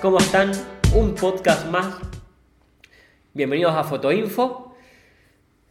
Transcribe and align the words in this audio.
¿Cómo 0.00 0.18
están? 0.18 0.52
Un 0.94 1.16
podcast 1.16 1.68
más. 1.68 1.98
Bienvenidos 3.34 3.74
a 3.74 3.82
Fotoinfo. 3.82 4.76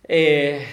Eh, 0.03 0.65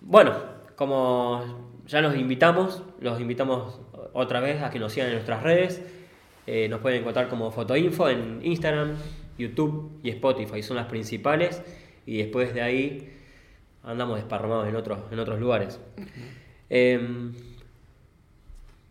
bueno, 0.00 0.32
como 0.76 1.80
ya 1.86 2.02
los 2.02 2.14
invitamos, 2.14 2.84
los 3.00 3.20
invitamos 3.20 3.80
otra 4.12 4.38
vez 4.38 4.62
a 4.62 4.70
que 4.70 4.78
nos 4.78 4.92
sigan 4.92 5.08
en 5.08 5.14
nuestras 5.14 5.42
redes. 5.42 5.82
Eh, 6.46 6.68
nos 6.68 6.80
pueden 6.80 7.00
encontrar 7.00 7.28
como 7.28 7.50
Fotoinfo 7.50 8.08
en 8.08 8.40
Instagram, 8.44 8.94
YouTube 9.36 9.98
y 10.04 10.10
Spotify, 10.10 10.62
son 10.62 10.76
las 10.76 10.86
principales. 10.86 11.62
Y 12.06 12.18
después 12.18 12.54
de 12.54 12.62
ahí 12.62 13.12
andamos 13.82 14.18
desparramados 14.18 14.68
en 14.68 14.76
otros, 14.76 15.00
en 15.10 15.18
otros 15.18 15.40
lugares. 15.40 15.80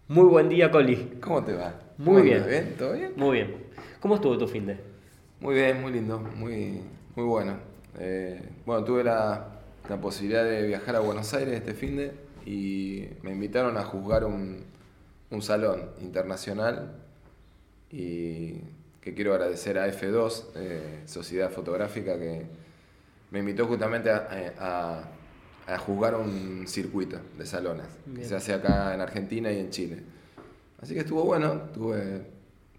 Muy 0.09 0.25
buen 0.25 0.49
día, 0.49 0.69
Coli. 0.71 1.17
¿Cómo 1.21 1.43
te 1.43 1.53
va? 1.53 1.73
Muy 1.97 2.05
¿Cómo 2.07 2.23
bien. 2.23 2.45
¿Bien? 2.47 2.75
¿Todo 2.77 2.93
bien? 2.93 3.13
Muy 3.15 3.37
bien. 3.37 3.55
¿Cómo 4.01 4.15
estuvo 4.15 4.37
tu 4.37 4.47
fin 4.47 4.65
de? 4.65 4.77
Muy 5.39 5.55
bien, 5.55 5.81
muy 5.81 5.91
lindo, 5.93 6.19
muy, 6.19 6.81
muy 7.15 7.25
bueno. 7.25 7.57
Eh, 7.97 8.41
bueno, 8.65 8.83
tuve 8.83 9.03
la, 9.03 9.59
la 9.89 10.01
posibilidad 10.01 10.43
de 10.43 10.67
viajar 10.67 10.95
a 10.95 10.99
Buenos 10.99 11.33
Aires 11.33 11.53
este 11.55 11.73
fin 11.73 11.95
de 11.97 12.11
y 12.45 13.07
me 13.21 13.31
invitaron 13.31 13.77
a 13.77 13.83
juzgar 13.83 14.25
un, 14.25 14.63
un 15.29 15.41
salón 15.41 15.91
internacional 16.01 16.95
y 17.91 18.53
que 19.01 19.13
quiero 19.13 19.33
agradecer 19.33 19.77
a 19.77 19.87
F2, 19.87 20.47
eh, 20.55 21.01
Sociedad 21.05 21.51
Fotográfica, 21.51 22.17
que 22.17 22.45
me 23.31 23.39
invitó 23.39 23.65
justamente 23.67 24.09
a, 24.09 24.27
a- 24.59 25.03
a 25.73 25.77
juzgar 25.77 26.15
un 26.15 26.67
circuito 26.67 27.17
de 27.37 27.45
salones 27.45 27.87
que 28.15 28.23
se 28.23 28.35
hace 28.35 28.53
acá 28.53 28.93
en 28.93 29.01
Argentina 29.01 29.51
y 29.51 29.59
en 29.59 29.69
Chile. 29.69 30.03
Así 30.81 30.93
que 30.93 31.01
estuvo 31.01 31.23
bueno, 31.23 31.61
tuve, 31.73 32.25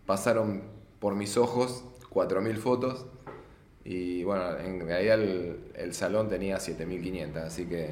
pasaron 0.06 0.62
por 0.98 1.14
mis 1.14 1.36
ojos 1.36 1.84
4.000 2.10 2.56
fotos 2.56 3.06
y 3.84 4.24
bueno, 4.24 4.58
en 4.58 4.86
realidad 4.86 5.20
el, 5.22 5.60
el 5.74 5.94
salón 5.94 6.28
tenía 6.28 6.56
7.500, 6.56 7.36
así 7.36 7.66
que 7.66 7.91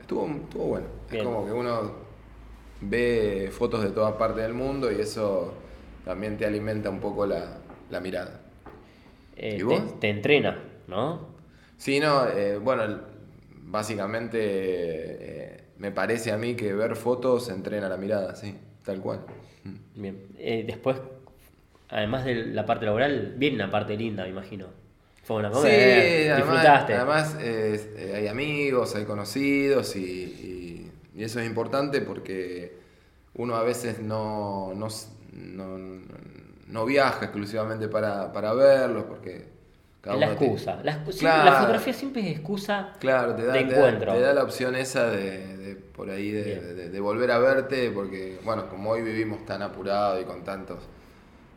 estuvo, 0.00 0.26
estuvo 0.26 0.64
bueno. 0.64 0.86
Bien. 1.10 1.22
Es 1.22 1.26
como 1.26 1.46
que 1.46 1.52
uno 1.52 1.92
ve 2.80 3.50
fotos 3.52 3.82
de 3.82 3.90
toda 3.90 4.18
parte 4.18 4.40
del 4.40 4.54
mundo 4.54 4.90
y 4.90 5.00
eso 5.00 5.54
también 6.04 6.36
te 6.36 6.46
alimenta 6.46 6.90
un 6.90 7.00
poco 7.00 7.26
la, 7.26 7.58
la 7.90 8.00
mirada. 8.00 8.40
Eh, 9.36 9.54
¿Y 9.54 9.58
te, 9.58 9.64
vos? 9.64 10.00
te 10.00 10.10
entrena, 10.10 10.62
¿no? 10.88 11.28
Sí, 11.76 11.98
no, 12.00 12.28
eh, 12.28 12.58
bueno, 12.58 13.00
básicamente 13.70 14.38
eh, 14.40 15.64
me 15.78 15.92
parece 15.92 16.32
a 16.32 16.36
mí 16.38 16.56
que 16.56 16.72
ver 16.74 16.96
fotos 16.96 17.48
entrena 17.50 17.88
la 17.88 17.96
mirada, 17.96 18.34
sí, 18.36 18.56
tal 18.84 19.00
cual. 19.00 19.24
Bien. 19.94 20.28
Eh, 20.38 20.64
después, 20.66 21.00
además 21.88 22.24
de 22.24 22.34
la 22.46 22.66
parte 22.66 22.86
laboral, 22.86 23.34
viene 23.36 23.56
una 23.56 23.70
parte 23.70 23.96
linda, 23.96 24.24
me 24.24 24.30
imagino. 24.30 24.68
Fue 25.22 25.36
una 25.38 25.50
Sí, 25.50 25.66
comer, 25.68 26.26
además, 26.30 26.32
disfrutaste. 26.34 26.92
además 26.92 27.36
eh, 27.40 28.12
hay 28.16 28.28
amigos, 28.28 28.94
hay 28.94 29.04
conocidos 29.04 29.96
y, 29.96 30.00
y- 30.00 30.92
y 31.16 31.24
eso 31.24 31.40
es 31.40 31.46
importante 31.46 32.00
porque 32.02 32.78
uno 33.34 33.56
a 33.56 33.62
veces 33.64 34.00
no, 34.00 34.72
no, 34.74 34.88
no, 35.32 35.78
no 36.68 36.84
viaja 36.86 37.24
exclusivamente 37.26 37.88
para, 37.88 38.32
para 38.32 38.52
verlos 38.54 39.04
porque 39.04 39.48
cada 40.00 40.14
es 40.16 40.20
la 40.20 40.26
excusa. 40.32 40.80
La, 40.82 40.92
siempre- 40.94 41.18
Claro. 41.18 41.44
la 41.50 41.56
fotografía 41.58 41.92
siempre 41.92 42.22
es 42.22 42.36
excusa 42.38 42.92
Claro, 43.00 43.34
te 43.34 43.44
da, 43.46 43.52
de 43.52 43.64
te 43.64 43.70
da- 43.74 43.76
encuentro. 43.76 44.12
te 44.14 44.20
da 44.20 44.32
la 44.34 44.42
opción 44.44 44.74
esa 44.76 45.10
de, 45.10 45.56
de 45.56 45.74
por 45.76 46.08
ahí 46.10 46.30
de, 46.30 46.98
volver 47.00 47.30
a 47.30 47.38
verte, 47.38 47.90
porque 47.90 48.38
bueno, 48.44 48.68
como 48.68 48.90
hoy 48.90 49.02
vivimos 49.02 49.44
tan 49.46 49.62
apurados 49.62 50.20
y 50.22 50.24
con 50.24 50.42
tantos 50.44 50.78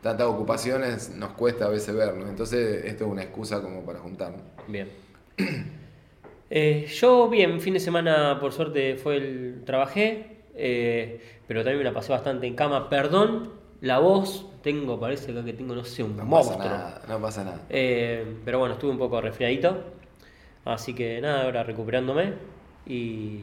tantas 0.02 0.28
ocupaciones, 0.28 1.12
nos 1.16 1.32
cuesta 1.32 1.66
a 1.66 1.70
veces 1.70 1.96
vernos. 1.96 2.28
Entonces 2.30 2.84
esto 2.86 3.06
es 3.06 3.10
una 3.12 3.24
excusa 3.24 3.62
como 3.62 3.86
para 3.86 4.00
juntarnos. 4.00 4.42
Bien. 4.68 4.90
Eh, 6.56 6.86
yo 6.88 7.30
bien, 7.30 7.60
fin 7.62 7.74
de 7.74 7.80
semana 7.80 8.38
por 8.40 8.52
suerte 8.54 8.96
fue 8.96 9.18
el 9.18 9.64
trabajé, 9.66 10.42
eh, 10.54 11.20
pero 11.48 11.62
también 11.62 11.80
me 11.80 11.84
la 11.84 11.94
pasé 11.94 12.12
bastante 12.12 12.46
en 12.46 12.56
cama. 12.56 12.90
Perdón, 12.90 13.52
la 13.84 14.00
voz, 14.00 14.28
tengo, 14.64 15.00
parece 15.00 15.32
acá 15.32 15.44
que 15.46 15.54
tengo, 15.54 15.76
no 15.76 15.84
sé, 15.86 16.04
un 16.04 16.16
No 16.18 16.26
monstruo. 16.26 16.58
pasa 16.58 16.70
nada, 16.70 17.02
no 17.08 17.22
pasa 17.22 17.44
nada. 17.44 17.62
Eh, 17.70 18.26
pero 18.46 18.60
bueno, 18.60 18.76
estuve 18.76 18.92
un 18.92 18.98
poco 18.98 19.22
resfriadito. 19.22 19.84
Así 20.66 20.94
que 20.96 21.22
nada, 21.22 21.44
ahora 21.46 21.64
recuperándome. 21.64 22.34
Y 22.86 23.42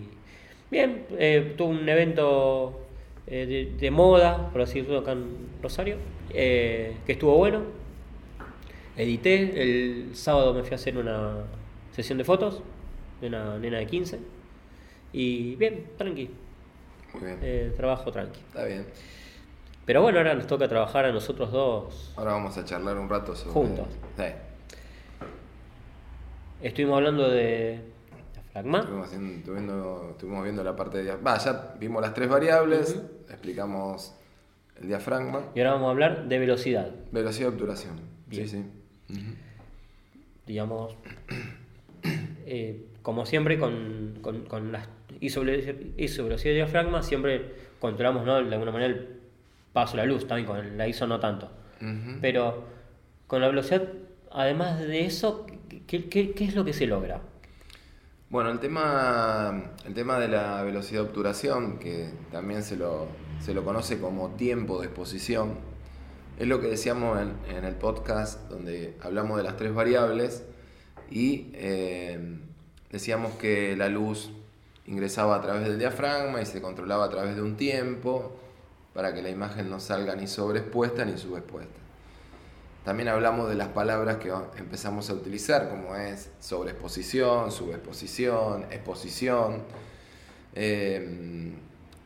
bien, 0.71 1.07
eh, 1.19 1.55
tuve 1.57 1.71
un 1.81 1.89
evento 1.89 2.81
eh, 3.27 3.47
de, 3.47 3.77
de 3.79 3.91
moda, 3.91 4.51
por 4.53 4.63
así 4.63 4.81
decirlo, 4.81 5.01
acá 5.01 5.13
en 5.13 5.59
Rosario, 5.63 5.97
que 6.31 6.97
estuvo 7.09 7.37
bueno. 7.37 7.63
Edité, 8.97 9.63
el 9.63 10.15
sábado 10.15 10.53
me 10.55 10.63
fui 10.63 10.73
a 10.73 10.77
hacer 10.77 10.97
una 10.99 11.45
sesión 11.93 12.19
de 12.19 12.25
fotos 12.25 12.63
de 13.21 13.29
una 13.29 13.59
nena 13.59 13.79
de 13.79 13.87
15. 13.87 14.21
Y 15.13 15.57
bien, 15.57 15.87
tranqui, 15.99 16.31
Muy 17.13 17.23
bien. 17.25 17.39
trabajo 17.77 18.11
tranqui. 18.13 18.41
Está 18.49 18.65
bien. 18.65 18.87
Pero 19.87 20.03
bueno, 20.03 20.19
ahora 20.19 20.35
nos 20.35 20.47
toca 20.47 20.69
trabajar 20.69 21.05
a 21.07 21.13
nosotros 21.13 21.51
dos 21.51 22.13
Ahora 22.17 22.33
vamos 22.33 22.57
a 22.57 22.65
charlar 22.65 22.97
un 22.99 23.09
rato 23.09 23.35
sobre. 23.35 23.53
Juntos. 23.53 23.87
Sí. 24.17 24.25
Estuvimos 26.63 26.97
hablando 26.99 27.29
de 27.31 27.81
diafragma. 28.35 28.81
Estuvimos, 28.81 29.07
haciendo- 29.09 29.35
estuvimos- 29.39 30.11
estuvimos 30.11 30.43
viendo 30.45 30.63
la 30.65 30.77
parte 30.77 30.99
de. 30.99 31.05
dia- 31.05 31.17
Va, 31.17 31.39
ya 31.39 31.75
vimos 31.79 32.03
las 32.03 32.13
tres 32.15 32.29
variables, 32.29 33.01
explicamos 33.29 34.15
el 34.81 34.89
diafragma, 34.89 35.43
Y 35.55 35.61
ahora 35.61 35.73
vamos 35.73 35.89
a 35.89 35.91
hablar 35.91 36.29
de 36.29 36.39
velocidad. 36.39 36.91
velocidad 37.13 37.49
de 37.49 37.55
obturación. 37.55 38.01
Bien. 38.27 38.49
Sí, 38.49 38.65
sí. 39.09 39.17
Digamos, 40.47 40.95
eh, 42.47 42.85
como 43.03 43.25
siempre, 43.27 43.59
con, 43.59 44.19
con, 44.21 44.45
con 44.45 44.73
las 44.73 44.89
ISO, 45.21 45.43
ISO 45.97 46.25
velocidad 46.25 46.51
de 46.53 46.57
diafragma, 46.57 47.03
siempre 47.03 47.53
controlamos 47.79 48.25
¿no? 48.27 48.43
de 48.43 48.53
alguna 48.55 48.71
manera 48.73 48.93
el 48.95 49.20
paso 49.73 49.97
la 49.97 50.05
luz, 50.05 50.27
también 50.27 50.47
con 50.47 50.79
la 50.79 50.89
ISO 50.89 51.07
no 51.07 51.21
tanto. 51.21 51.51
Pero 52.21 52.65
con 53.27 53.41
la 53.41 53.49
velocidad, 53.49 53.85
además 54.31 54.81
de 54.81 55.07
eso, 55.07 55.47
¿qué, 55.87 56.09
qué, 56.09 56.33
qué 56.33 56.45
es 56.45 56.55
lo 56.55 56.65
que 56.65 56.75
se 56.75 56.87
logra? 56.87 57.23
Bueno, 58.29 58.51
el 58.51 58.61
tema, 58.61 59.73
el 59.87 59.95
tema 59.95 60.19
de 60.19 60.29
la 60.29 60.63
velocidad 60.63 61.03
de 61.03 61.09
obturación, 61.09 61.79
que 61.79 62.11
también 62.31 62.63
se 62.63 62.77
lo, 62.77 63.09
se 63.41 63.55
lo 63.55 63.65
conoce 63.65 63.99
como 63.99 64.31
tiempo 64.37 64.81
de 64.81 64.87
exposición, 64.87 65.55
es 66.39 66.47
lo 66.47 66.61
que 66.61 66.69
decíamos 66.69 67.19
en, 67.21 67.57
en 67.57 67.65
el 67.65 67.75
podcast 67.75 68.49
donde 68.49 68.97
hablamos 69.01 69.37
de 69.37 69.43
las 69.43 69.57
tres 69.57 69.75
variables 69.75 70.45
y 71.11 71.51
eh, 71.55 72.39
decíamos 72.91 73.33
que 73.35 73.77
la 73.77 73.89
luz 73.89 74.31
ingresaba 74.87 75.37
a 75.37 75.41
través 75.41 75.67
del 75.67 75.79
diafragma 75.79 76.41
y 76.41 76.47
se 76.47 76.63
controlaba 76.63 77.07
a 77.07 77.11
través 77.11 77.37
de 77.37 77.43
un 77.43 77.57
tiempo 77.57 78.37
para 79.01 79.15
que 79.15 79.23
la 79.23 79.31
imagen 79.31 79.71
no 79.71 79.81
salga 79.81 80.15
ni 80.15 80.27
sobreexpuesta 80.27 81.07
ni 81.07 81.17
subexpuesta. 81.17 81.73
También 82.85 83.09
hablamos 83.09 83.49
de 83.49 83.55
las 83.55 83.69
palabras 83.69 84.19
que 84.19 84.31
empezamos 84.59 85.09
a 85.09 85.15
utilizar, 85.15 85.71
como 85.71 85.97
es 85.97 86.29
sobreexposición, 86.39 87.51
subexposición, 87.51 88.65
exposición. 88.65 89.63
Eh, 90.55 91.51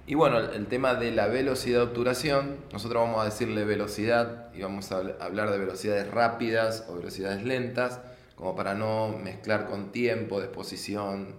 y 0.07 0.15
bueno, 0.15 0.39
el, 0.39 0.67
tema 0.69 0.95
de 0.95 1.11
la 1.11 1.27
velocidad 1.27 1.79
de 1.79 1.85
obturación, 1.87 2.59
nosotros 2.73 3.03
vamos 3.03 3.23
a 3.23 3.25
decirle 3.25 3.65
velocidad 3.65 4.55
y 4.55 4.63
vamos 4.63 4.93
a 4.93 5.03
habl- 5.03 5.17
hablar 5.19 5.51
de 5.51 5.59
velocidades 5.59 6.09
rápidas 6.09 6.85
o 6.89 6.95
velocidades 6.95 7.43
lentas, 7.43 7.99
como 8.37 8.55
para 8.55 8.75
no 8.75 9.19
mezclar 9.21 9.67
con 9.67 9.91
tiempo 9.91 10.39
de 10.39 10.47
exposición, 10.47 11.35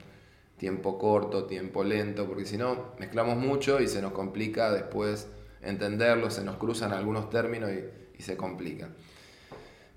tiempo 0.58 1.00
corto, 1.00 1.46
tiempo 1.46 1.86
lento, 1.86 2.26
porque 2.28 2.44
si 2.44 2.58
no, 2.58 2.88
mezclamos 3.00 3.38
mucho 3.38 3.80
y 3.80 3.88
se 3.88 4.02
nos 4.02 4.12
complica 4.12 4.70
después 4.70 5.30
entenderlo, 5.66 6.30
se 6.30 6.44
nos 6.44 6.58
cruzan 6.58 6.94
algunos 6.94 7.30
términos 7.30 7.72
y, 7.72 8.22
se 8.22 8.38
complica. 8.38 8.90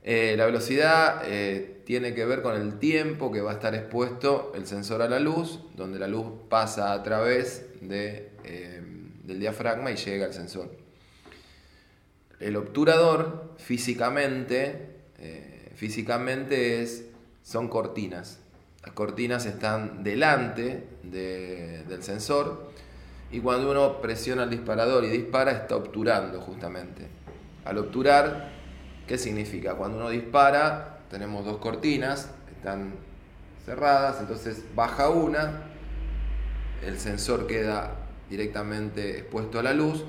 Eh, 0.03 0.35
la 0.37 0.47
velocidad 0.47 1.23
eh, 1.27 1.83
tiene 1.85 2.15
que 2.15 2.25
ver 2.25 2.43
con 2.43 2.57
el 2.61 2.79
tiempo 2.79 3.31
que 3.31 3.41
va 3.41 3.53
a 3.53 3.55
estar 3.55 3.75
expuesto 3.75 4.53
el 4.57 4.67
sensor 4.67 5.03
a 5.03 5.09
la 5.09 5.21
luz, 5.21 5.61
donde 5.77 5.99
la 5.99 6.09
luz 6.09 6.27
pasa 6.49 6.93
a 6.93 7.03
través 7.03 7.67
de, 7.81 8.31
eh, 8.45 8.83
del 9.23 9.39
diafragma 9.39 9.93
y 9.93 9.97
llega 9.97 10.27
al 10.27 10.35
sensor. 10.35 10.71
El 12.41 12.57
obturador 12.57 13.55
físicamente, 13.59 14.97
físicamente 15.75 16.83
es, 16.83 17.05
son 17.43 17.69
cortinas. 17.69 18.39
Las 18.85 18.93
cortinas 18.93 19.45
están 19.47 20.03
delante 20.05 20.85
de- 21.03 21.85
del 21.89 22.03
sensor 22.03 22.71
y 23.31 23.41
cuando 23.41 23.71
uno 23.71 24.01
presiona 24.01 24.45
el 24.45 24.51
disparador 24.51 25.05
y 25.05 25.09
dispara 25.09 25.53
está 25.53 25.77
obturando 25.77 26.41
justamente. 26.41 27.07
Al 27.65 27.79
obturar, 27.79 28.51
¿qué 29.07 29.19
significa? 29.19 29.75
Cuando 29.75 29.99
uno 29.99 30.11
dispara 30.11 31.01
tenemos 31.11 31.45
dos 31.45 31.59
cortinas, 31.59 32.31
están 32.55 32.95
cerradas, 33.65 34.21
entonces 34.21 34.65
baja 34.75 35.11
una, 35.11 35.71
el 36.85 36.99
sensor 36.99 37.47
queda 37.47 37.97
directamente 38.31 39.19
expuesto 39.19 39.59
a 39.59 39.63
la 39.63 39.73
luz 39.73 40.05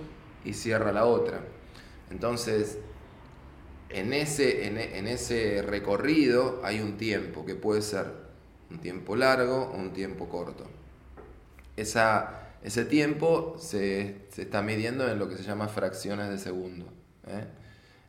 y 0.45 0.53
cierra 0.53 0.91
la 0.91 1.05
otra. 1.05 1.41
Entonces, 2.09 2.79
en 3.89 4.13
ese, 4.13 4.67
en, 4.67 5.07
ese 5.07 5.61
recorrido 5.61 6.61
hay 6.63 6.79
un 6.79 6.97
tiempo 6.97 7.45
que 7.45 7.55
puede 7.55 7.81
ser 7.81 8.05
un 8.69 8.79
tiempo 8.79 9.15
largo 9.15 9.71
o 9.73 9.77
un 9.77 9.93
tiempo 9.93 10.29
corto. 10.29 10.65
Esa, 11.75 12.48
ese 12.63 12.85
tiempo 12.85 13.55
se, 13.59 14.17
está 14.37 14.61
midiendo 14.61 15.09
en 15.09 15.19
lo 15.19 15.29
que 15.29 15.37
se 15.37 15.43
llama 15.43 15.67
fracciones 15.67 16.29
de 16.29 16.37
segundo. 16.37 16.85
¿eh? 17.27 17.45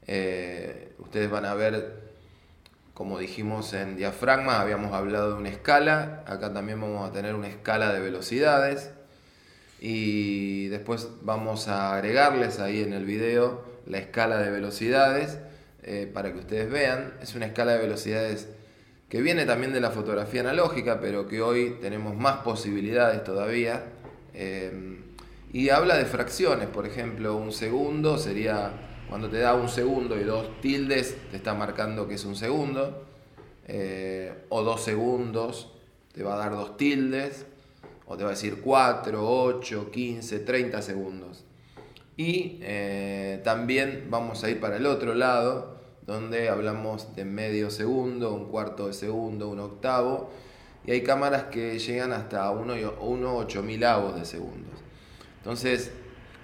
Eh, 0.06 0.92
ustedes 0.98 1.30
van 1.30 1.44
a 1.44 1.54
ver, 1.54 2.00
como 2.94 3.18
dijimos 3.18 3.72
en 3.74 3.96
diafragma, 3.96 4.60
habíamos 4.60 4.92
hablado 4.92 5.34
de 5.34 5.38
una 5.40 5.48
escala, 5.50 6.24
acá 6.26 6.52
también 6.52 6.80
vamos 6.80 7.08
a 7.08 7.12
tener 7.12 7.34
una 7.34 7.48
escala 7.48 7.92
de 7.92 8.00
velocidades 8.00 8.90
y 9.80 10.68
después 10.68 11.08
vamos 11.22 11.68
a 11.68 11.94
agregarles 11.94 12.58
ahí 12.58 12.82
en 12.82 12.92
el 12.92 13.04
video 13.04 13.70
la 13.86 13.98
escala 13.98 14.38
de 14.38 14.50
velocidades 14.50 15.38
eh, 15.82 16.10
para 16.12 16.32
que 16.32 16.38
ustedes 16.38 16.70
vean. 16.70 17.14
Es 17.22 17.34
una 17.34 17.46
escala 17.46 17.72
de 17.72 17.78
velocidades 17.78 18.48
que 19.08 19.20
viene 19.20 19.46
también 19.46 19.72
de 19.72 19.80
la 19.80 19.90
fotografía 19.90 20.40
analógica, 20.40 21.00
pero 21.00 21.26
que 21.26 21.42
hoy 21.42 21.78
tenemos 21.80 22.14
más 22.16 22.38
posibilidades 22.38 23.24
todavía. 23.24 23.84
Eh, 24.34 25.00
y 25.52 25.68
habla 25.70 25.96
de 25.96 26.04
fracciones, 26.04 26.68
por 26.68 26.86
ejemplo, 26.86 27.36
un 27.36 27.52
segundo 27.52 28.18
sería 28.18 28.72
cuando 29.10 29.28
te 29.28 29.38
da 29.38 29.54
un 29.54 29.68
segundo 29.68 30.16
y 30.20 30.22
dos 30.22 30.60
tildes, 30.60 31.16
te 31.32 31.36
está 31.36 31.52
marcando 31.52 32.06
que 32.06 32.14
es 32.14 32.24
un 32.24 32.36
segundo. 32.36 33.06
Eh, 33.66 34.32
o 34.50 34.62
dos 34.62 34.82
segundos, 34.82 35.72
te 36.12 36.22
va 36.22 36.34
a 36.34 36.38
dar 36.38 36.52
dos 36.52 36.76
tildes. 36.76 37.44
O 38.06 38.16
te 38.16 38.22
va 38.22 38.30
a 38.30 38.32
decir 38.32 38.60
4, 38.60 39.20
8, 39.20 39.90
15, 39.90 40.38
30 40.40 40.82
segundos. 40.82 41.44
Y 42.16 42.58
eh, 42.62 43.40
también 43.42 44.06
vamos 44.10 44.44
a 44.44 44.50
ir 44.50 44.60
para 44.60 44.76
el 44.76 44.86
otro 44.86 45.14
lado, 45.14 45.76
donde 46.06 46.48
hablamos 46.48 47.14
de 47.16 47.24
medio 47.24 47.70
segundo, 47.70 48.32
un 48.32 48.46
cuarto 48.46 48.86
de 48.86 48.92
segundo, 48.92 49.48
un 49.48 49.58
octavo. 49.58 50.30
Y 50.86 50.92
hay 50.92 51.02
cámaras 51.02 51.44
que 51.44 51.78
llegan 51.78 52.12
hasta 52.12 52.50
1, 52.50 52.74
8 52.98 53.62
mil 53.62 53.84
avos 53.84 54.14
de 54.16 54.24
segundos. 54.24 54.74
Entonces, 55.38 55.92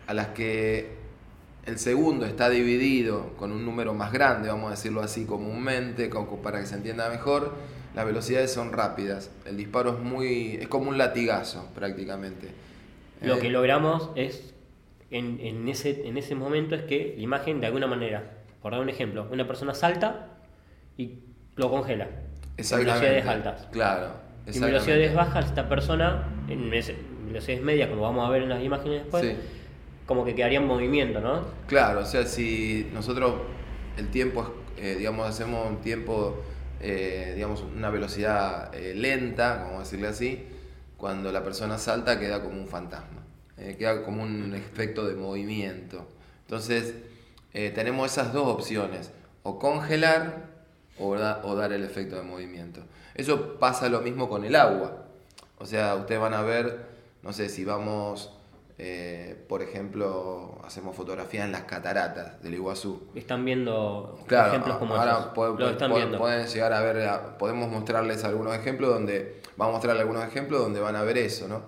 a 0.06 0.14
las 0.14 0.28
que 0.28 0.96
el 1.64 1.78
segundo 1.78 2.26
está 2.26 2.48
dividido 2.48 3.34
con 3.36 3.50
un 3.52 3.64
número 3.64 3.92
más 3.92 4.12
grande, 4.12 4.48
vamos 4.48 4.68
a 4.68 4.70
decirlo 4.70 5.00
así 5.00 5.24
comúnmente, 5.24 6.10
para 6.42 6.60
que 6.60 6.66
se 6.66 6.76
entienda 6.76 7.08
mejor, 7.08 7.54
las 7.94 8.06
velocidades 8.06 8.52
son 8.52 8.72
rápidas. 8.72 9.30
El 9.46 9.56
disparo 9.56 9.94
es 9.94 9.98
muy. 9.98 10.58
es 10.60 10.68
como 10.68 10.90
un 10.90 10.98
latigazo 10.98 11.68
prácticamente. 11.74 12.48
Lo 13.22 13.36
eh, 13.36 13.38
que 13.40 13.48
logramos 13.48 14.10
es 14.14 14.54
en, 15.10 15.68
ese, 15.68 16.06
en 16.06 16.16
ese 16.18 16.34
momento 16.34 16.74
es 16.74 16.82
que 16.82 17.14
la 17.16 17.22
imagen, 17.22 17.60
de 17.60 17.66
alguna 17.66 17.86
manera, 17.86 18.32
por 18.60 18.72
dar 18.72 18.80
un 18.80 18.88
ejemplo, 18.88 19.26
una 19.30 19.46
persona 19.46 19.74
salta 19.74 20.38
y 20.96 21.20
lo 21.56 21.70
congela. 21.70 22.08
En 22.56 22.78
velocidades 22.78 23.26
altas. 23.26 23.68
Claro. 23.70 24.25
En 24.46 24.60
velocidades 24.60 25.14
bajas, 25.14 25.46
esta 25.46 25.68
persona, 25.68 26.28
en 26.48 26.70
velocidades 26.70 27.62
medias, 27.62 27.88
como 27.88 28.02
vamos 28.02 28.26
a 28.26 28.30
ver 28.30 28.42
en 28.42 28.48
las 28.48 28.62
imágenes 28.62 29.02
después, 29.02 29.36
como 30.06 30.24
que 30.24 30.34
quedaría 30.34 30.58
en 30.58 30.66
movimiento, 30.66 31.20
¿no? 31.20 31.44
Claro, 31.66 32.00
o 32.00 32.04
sea, 32.04 32.24
si 32.26 32.88
nosotros 32.94 33.34
el 33.96 34.08
tiempo, 34.08 34.54
eh, 34.76 34.94
digamos, 34.98 35.28
hacemos 35.28 35.68
un 35.68 35.80
tiempo, 35.80 36.42
eh, 36.80 37.32
digamos, 37.34 37.62
una 37.62 37.90
velocidad 37.90 38.72
eh, 38.74 38.94
lenta, 38.94 39.64
vamos 39.64 39.76
a 39.76 39.78
decirle 39.80 40.06
así, 40.06 40.46
cuando 40.96 41.32
la 41.32 41.42
persona 41.42 41.76
salta 41.78 42.20
queda 42.20 42.42
como 42.42 42.60
un 42.60 42.68
fantasma. 42.68 43.24
Eh, 43.58 43.76
queda 43.78 44.04
como 44.04 44.22
un 44.22 44.54
efecto 44.54 45.06
de 45.06 45.14
movimiento. 45.14 46.06
Entonces, 46.42 46.94
tenemos 47.74 48.12
esas 48.12 48.34
dos 48.34 48.48
opciones, 48.48 49.10
o 49.42 49.58
congelar 49.58 50.55
o, 50.98 51.08
o, 51.08 51.54
dar 51.54 51.72
el 51.72 51.84
efecto 51.84 52.16
de 52.16 52.22
movimiento. 52.22 52.80
Eso 53.14 53.58
pasa 53.58 53.88
lo 53.88 54.00
mismo 54.00 54.28
con 54.28 54.44
el 54.44 54.54
agua. 54.56 55.04
O 55.58 55.66
sea, 55.66 55.94
ustedes 55.94 56.20
van 56.20 56.34
a 56.34 56.42
ver, 56.42 56.86
no 57.22 57.32
sé, 57.32 57.48
si 57.48 57.64
vamos, 57.64 58.30
eh, 58.78 59.42
por 59.48 59.62
ejemplo, 59.62 60.58
hacemos 60.64 60.94
fotografía 60.94 61.44
en 61.44 61.52
las 61.52 61.62
cataratas 61.62 62.42
del 62.42 62.54
Iguazú. 62.54 63.08
Están 63.14 63.44
viendo 63.44 64.18
ejemplos 64.28 64.76
como 64.76 64.96
ahora 64.96 65.32
pueden 65.32 66.46
llegar 66.46 66.72
a 66.74 66.80
ver, 66.82 67.08
podemos 67.38 67.70
mostrarles 67.70 68.22
algunos 68.24 68.54
ejemplos 68.54 68.92
donde, 68.92 69.40
vamos 69.56 69.72
a 69.72 69.76
mostrarles 69.76 70.02
algunos 70.02 70.24
ejemplos 70.24 70.60
donde 70.60 70.80
van 70.80 70.96
a 70.96 71.02
ver 71.02 71.16
eso, 71.16 71.48
¿no? 71.48 71.62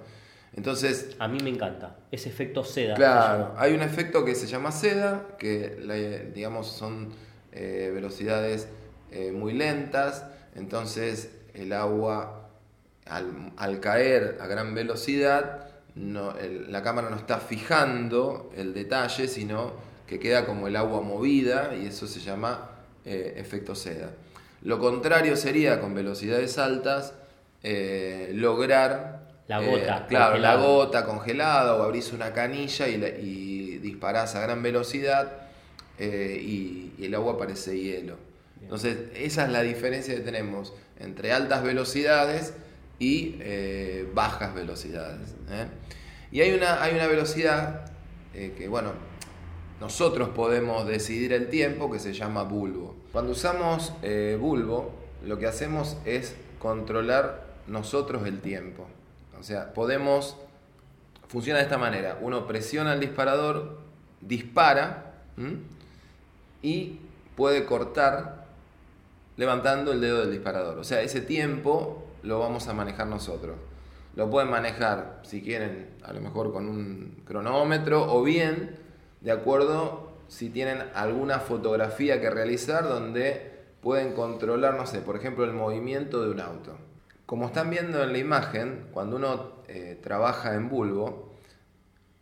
Entonces. 0.54 1.16
A 1.18 1.28
mí 1.28 1.38
me 1.42 1.50
encanta. 1.50 1.96
Ese 2.10 2.28
efecto 2.28 2.64
seda. 2.64 2.94
Claro, 2.94 3.54
hay 3.56 3.72
un 3.72 3.80
efecto 3.80 4.24
que 4.24 4.34
se 4.34 4.46
llama 4.46 4.72
seda, 4.72 5.28
que 5.38 6.30
digamos 6.34 6.66
son 6.66 7.10
eh, 7.52 7.90
velocidades 7.94 8.68
eh, 9.10 9.32
muy 9.32 9.52
lentas. 9.52 10.24
Entonces 10.54 11.30
el 11.54 11.72
agua, 11.72 12.50
al, 13.06 13.80
caer 13.80 14.38
a 14.40 14.46
gran 14.46 14.74
velocidad, 14.74 15.68
no, 15.94 16.34
la 16.68 16.82
cámara 16.82 17.10
no 17.10 17.16
está 17.16 17.38
fijando 17.38 18.52
el 18.56 18.74
detalle, 18.74 19.28
sino 19.28 19.72
que 20.06 20.18
queda 20.18 20.46
como 20.46 20.68
el 20.68 20.76
agua 20.76 21.02
movida 21.02 21.74
y 21.74 21.86
eso 21.86 22.06
se 22.06 22.20
llama 22.20 22.70
eh, 23.04 23.34
efecto 23.36 23.74
seda. 23.74 24.10
Lo 24.62 24.78
contrario 24.78 25.36
sería 25.36 25.80
con 25.80 25.94
velocidades 25.94 26.58
altas 26.58 27.14
lograr 28.32 29.18
la 29.48 29.60
gota. 29.60 29.98
Eh, 29.98 30.02
claro, 30.08 30.38
la 30.38 30.56
gota 30.56 31.04
congelada 31.06 31.74
o 31.74 31.82
abrís 31.82 32.12
una 32.12 32.32
canilla 32.32 32.86
y, 32.86 32.94
y 32.94 33.78
disparás 33.78 34.34
a 34.34 34.40
gran 34.40 34.62
velocidad 34.62 35.32
eh, 35.98 36.38
y, 36.40 36.92
el 37.02 37.14
agua 37.14 37.38
parece 37.38 37.78
hielo. 37.78 38.16
Entonces, 38.62 38.98
esa 39.14 39.44
es 39.44 39.50
la 39.50 39.62
diferencia 39.62 40.14
que 40.14 40.20
tenemos 40.20 40.74
entre 40.98 41.32
altas 41.32 41.62
velocidades 41.62 42.54
y 42.98 43.36
eh, 43.40 44.08
bajas 44.14 44.54
velocidades. 44.54 45.34
Y 46.30 46.40
hay 46.40 46.52
una, 46.52 46.82
hay 46.82 46.94
una 46.94 47.06
velocidad 47.06 47.90
que, 48.32 48.68
bueno, 48.68 48.92
nosotros 49.80 50.28
podemos 50.28 50.86
decidir 50.86 51.32
el 51.32 51.48
tiempo 51.48 51.90
que 51.90 51.98
se 51.98 52.12
llama 52.12 52.42
bulbo. 52.42 52.94
Cuando 53.12 53.32
usamos 53.32 53.92
bulbo, 54.38 54.92
lo 55.24 55.38
que 55.38 55.46
hacemos 55.46 55.96
es 56.04 56.34
controlar 56.58 57.44
nosotros 57.66 58.26
el 58.26 58.40
tiempo. 58.40 58.86
O 59.38 59.42
sea, 59.42 59.72
podemos, 59.72 60.36
funciona 61.28 61.58
de 61.58 61.64
esta 61.64 61.78
manera, 61.78 62.18
uno 62.20 62.46
presiona 62.46 62.94
el 62.94 63.00
disparador, 63.00 63.78
dispara 64.20 65.14
y 66.62 66.98
puede 67.36 67.64
cortar 67.64 68.37
levantando 69.38 69.92
el 69.92 70.00
dedo 70.00 70.20
del 70.20 70.32
disparador. 70.32 70.78
O 70.78 70.84
sea, 70.84 71.00
ese 71.00 71.22
tiempo 71.22 72.04
lo 72.22 72.40
vamos 72.40 72.68
a 72.68 72.74
manejar 72.74 73.06
nosotros. 73.06 73.56
Lo 74.16 74.28
pueden 74.28 74.50
manejar, 74.50 75.20
si 75.22 75.40
quieren, 75.40 75.90
a 76.02 76.12
lo 76.12 76.20
mejor 76.20 76.52
con 76.52 76.68
un 76.68 77.22
cronómetro 77.24 78.12
o 78.12 78.22
bien, 78.24 78.76
de 79.20 79.30
acuerdo, 79.30 80.10
si 80.26 80.50
tienen 80.50 80.82
alguna 80.92 81.38
fotografía 81.38 82.20
que 82.20 82.28
realizar 82.28 82.88
donde 82.88 83.52
pueden 83.80 84.12
controlar, 84.12 84.74
no 84.74 84.86
sé, 84.86 85.00
por 85.00 85.14
ejemplo, 85.14 85.44
el 85.44 85.52
movimiento 85.52 86.20
de 86.20 86.30
un 86.30 86.40
auto. 86.40 86.76
Como 87.24 87.46
están 87.46 87.70
viendo 87.70 88.02
en 88.02 88.10
la 88.10 88.18
imagen, 88.18 88.88
cuando 88.90 89.16
uno 89.16 89.52
eh, 89.68 90.00
trabaja 90.02 90.54
en 90.56 90.68
bulbo, 90.68 91.32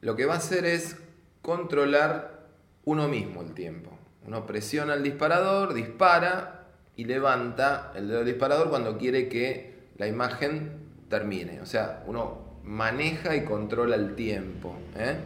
lo 0.03 0.17
que 0.17 0.27
va 0.27 0.35
a 0.35 0.39
hacer 0.39 0.67
es 0.67 0.99
controlar 1.41 2.47
uno 2.85 3.09
mismo 3.09 3.41
el 3.41 3.55
tiempo. 3.55 3.91
Uno 4.27 4.45
presiona 4.45 4.93
el 4.93 5.03
disparador, 5.03 5.73
dispara 5.73 6.56
y 6.97 7.05
levanta 7.05 7.93
el 7.95 8.09
dedo 8.09 8.19
del 8.19 8.29
disparador 8.29 8.71
cuando 8.71 8.97
quiere 8.97 9.29
que 9.29 9.75
la 9.99 10.07
imagen 10.07 10.73
termine. 11.09 11.61
O 11.61 11.67
sea, 11.67 12.03
uno 12.07 12.59
maneja 12.65 13.37
y 13.37 13.45
controla 13.45 13.97
el 13.97 14.15
tiempo. 14.15 14.77
¿eh? 14.97 15.17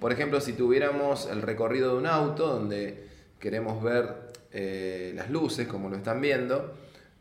Por 0.00 0.12
ejemplo, 0.12 0.40
si 0.40 0.52
tuviéramos 0.52 1.28
el 1.30 1.42
recorrido 1.42 1.92
de 1.92 1.98
un 1.98 2.06
auto 2.06 2.46
donde 2.48 3.06
queremos 3.38 3.82
ver 3.82 4.32
eh, 4.52 5.12
las 5.14 5.30
luces, 5.30 5.66
como 5.66 5.88
lo 5.88 5.96
están 5.96 6.20
viendo, 6.20 6.74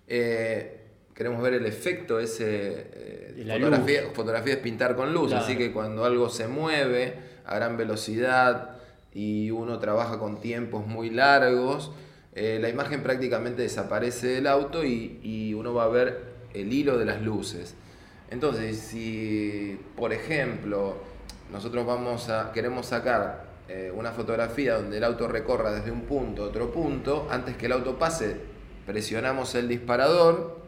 queremos 0.08 1.42
ver 1.42 1.54
el 1.54 1.66
efecto 1.66 2.20
ese 2.20 2.88
eh, 2.94 4.12
fotografía, 4.14 4.54
es 4.54 4.60
pintar 4.60 4.96
con 4.96 5.14
luz 5.14 5.34
así 5.34 5.58
que 5.58 5.72
cuando 5.72 6.06
algo 6.06 6.30
se 6.30 6.48
mueve 6.48 7.14
a 7.46 7.56
gran 7.56 7.78
velocidad 7.78 8.76
y 9.14 9.50
uno 9.50 9.80
trabaja 9.80 10.20
con 10.20 10.40
tiempos 10.40 10.86
muy 10.86 11.10
largos 11.10 11.92
eh, 12.36 12.60
la 12.62 12.70
imagen 12.70 13.02
prácticamente 13.02 13.62
desaparece 13.62 14.28
del 14.28 14.48
auto 14.48 14.84
y, 14.84 15.54
uno 15.58 15.74
va 15.74 15.86
a 15.86 15.88
ver 15.88 16.36
el 16.54 16.72
hilo 16.72 16.98
de 16.98 17.06
las 17.06 17.22
luces. 17.22 17.76
Entonces 18.30 18.78
si 18.78 19.80
por 19.96 20.14
ejemplo 20.14 20.98
nosotros 21.52 21.86
vamos 21.86 22.30
a 22.30 22.52
queremos 22.52 22.88
sacar 22.88 23.46
eh, 23.70 23.92
una 23.96 24.12
fotografía 24.12 24.76
donde 24.76 24.98
el 24.98 25.04
auto 25.04 25.28
recorra 25.28 25.72
desde 25.72 25.92
un 25.92 26.02
punto 26.02 26.44
a 26.44 26.48
otro 26.48 26.72
punto 26.72 27.28
antes 27.32 27.56
que 27.56 27.68
el 27.68 27.72
auto 27.72 27.98
pase 27.98 28.36
presionamos 28.86 29.56
el 29.56 29.68
disparador 29.68 30.60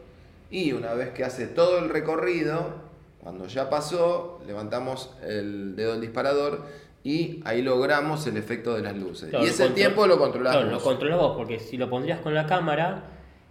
y 0.50 0.72
una 0.72 0.94
vez 0.94 1.10
que 1.10 1.24
hace 1.24 1.48
todo 1.48 1.80
el 1.80 1.90
recorrido, 1.90 2.88
cuando 3.22 3.48
ya 3.48 3.70
pasó, 3.70 4.40
levantamos 4.48 5.14
el 5.22 5.76
dedo 5.76 5.92
del 5.92 6.02
disparador 6.02 6.66
y 7.04 7.42
ahí 7.46 7.62
logramos 7.62 8.26
el 8.28 8.38
efecto 8.38 8.76
de 8.76 8.82
las 8.82 8.96
luces. 8.96 9.30
Claro, 9.30 9.46
y 9.46 9.50
ese 9.50 9.70
tiempo 9.70 10.06
lo 10.08 10.18
controlás 10.18 10.54
Claro, 10.54 10.70
vos. 10.70 10.78
lo 10.80 10.84
controlas 10.84 11.20
vos, 11.20 11.38
porque 11.38 11.60
si 11.60 11.78
lo 11.78 11.90
pondrías 11.90 12.20
con 12.20 12.34
la 12.34 12.46
cámara, 12.46 13.06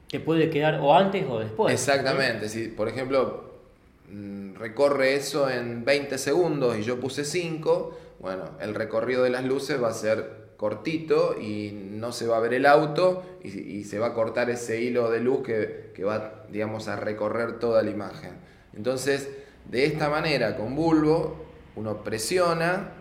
te 0.08 0.20
puede 0.20 0.50
quedar 0.50 0.80
o 0.80 0.94
antes 0.94 1.24
o 1.28 1.38
después. 1.38 1.72
Exactamente, 1.72 2.48
si 2.48 2.68
por 2.68 2.88
ejemplo 2.88 3.44
mm, 4.10 4.54
recorre 4.56 5.14
eso 5.14 5.48
en 5.50 5.84
20 5.84 6.18
segundos 6.18 6.76
y 6.78 6.82
yo 6.82 7.00
puse 7.00 7.24
5, 7.24 7.98
bueno, 8.20 8.44
el 8.60 8.74
recorrido 8.74 9.22
de 9.22 9.30
las 9.30 9.44
luces 9.44 9.82
va 9.82 9.88
a 9.88 9.94
ser 9.94 10.46
cortito 10.56 11.36
y 11.40 11.70
no 11.72 12.12
se 12.12 12.26
va 12.26 12.38
a 12.38 12.40
ver 12.40 12.54
el 12.54 12.64
auto 12.66 13.22
y, 13.44 13.48
y 13.48 13.84
se 13.84 13.98
va 13.98 14.08
a 14.08 14.14
cortar 14.14 14.48
ese 14.50 14.80
hilo 14.80 15.10
de 15.10 15.20
luz 15.20 15.42
que, 15.42 15.92
que 15.94 16.02
va, 16.04 16.44
digamos, 16.50 16.88
a 16.88 16.96
recorrer 16.96 17.58
toda 17.58 17.82
la 17.82 17.90
imagen. 17.90 18.30
Entonces, 18.74 19.28
de 19.66 19.84
esta 19.84 20.08
manera, 20.08 20.56
con 20.56 20.74
bulbo, 20.74 21.44
uno 21.74 22.02
presiona, 22.02 22.92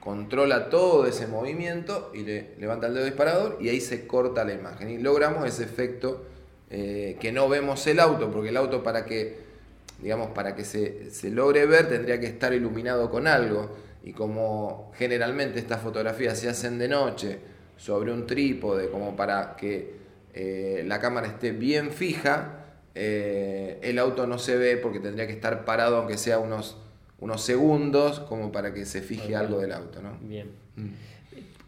controla 0.00 0.70
todo 0.70 1.06
ese 1.06 1.26
movimiento 1.26 2.10
y 2.14 2.22
le 2.22 2.54
levanta 2.58 2.86
el 2.86 2.94
dedo 2.94 3.04
disparador 3.04 3.58
y 3.60 3.68
ahí 3.68 3.80
se 3.80 4.06
corta 4.06 4.44
la 4.44 4.54
imagen. 4.54 4.90
Y 4.90 4.98
logramos 4.98 5.46
ese 5.46 5.64
efecto 5.64 6.24
eh, 6.70 7.16
que 7.20 7.32
no 7.32 7.48
vemos 7.48 7.86
el 7.86 8.00
auto, 8.00 8.30
porque 8.30 8.50
el 8.50 8.56
auto 8.56 8.82
para 8.82 9.04
que, 9.04 9.38
digamos, 10.00 10.30
para 10.30 10.54
que 10.54 10.64
se, 10.64 11.10
se 11.10 11.30
logre 11.30 11.66
ver 11.66 11.88
tendría 11.88 12.20
que 12.20 12.26
estar 12.26 12.52
iluminado 12.52 13.10
con 13.10 13.26
algo. 13.26 13.70
Y 14.04 14.12
como 14.12 14.92
generalmente 14.96 15.58
estas 15.58 15.82
fotografías 15.82 16.38
se 16.38 16.48
hacen 16.48 16.78
de 16.78 16.88
noche 16.88 17.38
sobre 17.76 18.12
un 18.12 18.26
trípode, 18.26 18.90
como 18.90 19.16
para 19.16 19.56
que 19.56 19.98
eh, 20.34 20.84
la 20.86 21.00
cámara 21.00 21.26
esté 21.26 21.52
bien 21.52 21.90
fija, 21.90 22.64
eh, 22.94 23.78
el 23.82 23.98
auto 23.98 24.26
no 24.26 24.38
se 24.38 24.56
ve 24.56 24.76
porque 24.76 25.00
tendría 25.00 25.26
que 25.26 25.32
estar 25.32 25.64
parado 25.64 25.96
aunque 25.96 26.18
sea 26.18 26.38
unos, 26.38 26.76
unos 27.20 27.40
segundos 27.42 28.20
como 28.20 28.52
para 28.52 28.72
que 28.72 28.84
se 28.86 29.02
fije 29.02 29.34
algo 29.36 29.58
del 29.58 29.72
auto, 29.72 30.00
¿no? 30.02 30.16
Bien. 30.20 30.50
Mm. 30.76 30.88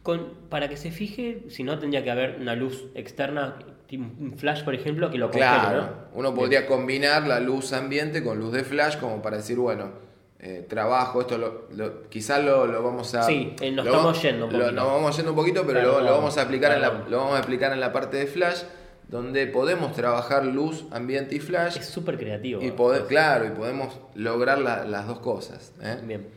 Con, 0.02 0.28
para 0.48 0.68
que 0.68 0.76
se 0.76 0.90
fije, 0.90 1.44
si 1.48 1.62
no 1.62 1.78
tendría 1.78 2.02
que 2.02 2.10
haber 2.10 2.38
una 2.40 2.54
luz 2.54 2.86
externa, 2.94 3.56
un 3.92 4.34
flash, 4.38 4.62
por 4.64 4.74
ejemplo, 4.74 5.10
que 5.10 5.18
lo 5.18 5.26
congele, 5.30 5.44
Claro, 5.50 5.80
¿no? 5.82 5.88
uno 6.14 6.34
podría 6.34 6.66
combinar 6.66 7.26
la 7.26 7.40
luz 7.40 7.72
ambiente 7.72 8.22
con 8.24 8.38
luz 8.38 8.52
de 8.52 8.64
flash 8.64 8.96
como 8.98 9.20
para 9.20 9.36
decir, 9.38 9.56
bueno, 9.58 9.90
eh, 10.38 10.64
trabajo, 10.66 11.20
esto 11.20 11.36
lo, 11.36 11.66
lo- 11.72 12.08
quizás 12.08 12.42
lo, 12.42 12.64
lo 12.66 12.82
vamos 12.82 13.14
a... 13.14 13.24
Sí, 13.24 13.54
eh, 13.60 13.70
nos 13.72 13.84
lo 13.84 13.90
estamos 13.90 14.22
yendo 14.22 14.46
un 14.46 14.52
lo- 14.52 14.58
poquito. 14.60 14.80
nos 14.80 14.86
vamos 14.92 15.16
yendo 15.16 15.32
un 15.32 15.36
poquito, 15.36 15.64
pero 15.66 15.82
lo, 15.82 16.00
lo 16.00 16.12
vamos 16.12 16.38
a 16.38 16.42
aplicar 16.42 16.72
en 16.72 16.80
la, 16.80 16.90
lo 17.08 17.16
vamos 17.18 17.34
a 17.34 17.38
explicar 17.38 17.72
en 17.74 17.80
la 17.80 17.92
parte 17.92 18.16
de 18.16 18.26
flash, 18.26 18.62
donde 19.10 19.46
podemos 19.48 19.92
trabajar 19.92 20.46
luz, 20.46 20.86
ambiente 20.92 21.34
y 21.34 21.40
flash. 21.40 21.76
Es 21.78 21.86
súper 21.86 22.16
creativo. 22.16 22.62
Y 22.62 22.70
poder, 22.70 23.06
claro, 23.06 23.44
y 23.46 23.50
podemos 23.50 23.98
lograr 24.14 24.58
la- 24.58 24.84
las 24.84 25.06
dos 25.08 25.18
cosas. 25.18 25.74
¿eh? 25.82 25.96
Bien. 26.04 26.28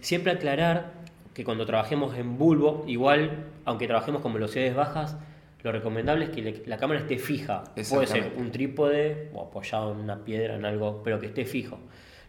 Siempre 0.00 0.32
aclarar 0.32 0.92
que 1.32 1.44
cuando 1.44 1.64
trabajemos 1.64 2.16
en 2.18 2.36
bulbo, 2.36 2.84
igual, 2.88 3.46
aunque 3.64 3.86
trabajemos 3.86 4.20
con 4.20 4.32
velocidades 4.32 4.74
bajas, 4.74 5.16
lo 5.62 5.70
recomendable 5.70 6.24
es 6.26 6.30
que 6.30 6.62
la 6.66 6.76
cámara 6.76 7.00
esté 7.00 7.18
fija. 7.18 7.62
Puede 7.88 8.06
ser 8.08 8.32
un 8.36 8.50
trípode 8.50 9.30
o 9.32 9.42
apoyado 9.44 9.92
en 9.92 9.98
una 9.98 10.24
piedra, 10.24 10.56
en 10.56 10.64
algo, 10.64 11.02
pero 11.04 11.20
que 11.20 11.26
esté 11.26 11.44
fijo. 11.44 11.78